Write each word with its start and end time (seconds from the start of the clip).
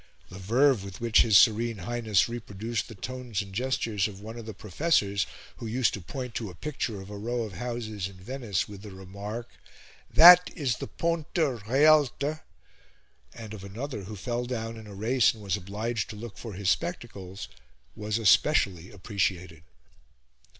The 0.29 0.39
verve 0.39 0.83
with 0.83 0.99
which 0.99 1.21
his 1.21 1.37
Serene 1.37 1.77
Highness 1.77 2.27
reproduced 2.27 2.87
the 2.87 2.95
tones 2.95 3.43
and 3.43 3.53
gestures 3.53 4.07
of 4.07 4.19
one 4.19 4.35
of 4.35 4.47
the 4.47 4.53
professors 4.55 5.27
who 5.57 5.67
used 5.67 5.93
to 5.93 6.01
point 6.01 6.33
to 6.33 6.49
a 6.49 6.55
picture 6.55 6.99
of 6.99 7.11
a 7.11 7.17
row 7.19 7.43
of 7.43 7.53
houses 7.53 8.07
in 8.07 8.15
Venice 8.15 8.67
with 8.67 8.81
the 8.81 8.89
remark, 8.89 9.47
"That 10.11 10.49
is 10.55 10.77
the 10.77 10.87
Ponte 10.87 11.35
Realte," 11.37 12.39
and 13.35 13.53
of 13.53 13.63
another 13.63 14.05
who 14.05 14.15
fell 14.15 14.45
down 14.45 14.75
in 14.75 14.87
a 14.87 14.95
race 14.95 15.35
and 15.35 15.43
was 15.43 15.55
obliged 15.55 16.09
to 16.09 16.15
look 16.15 16.35
for 16.35 16.53
his 16.53 16.71
spectacles, 16.71 17.47
was 17.95 18.17
especially 18.17 18.89
appreciated. 18.89 19.61